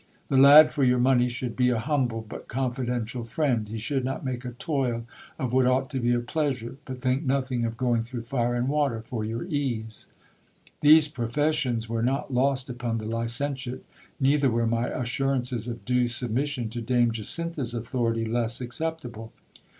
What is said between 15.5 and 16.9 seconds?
of due submission to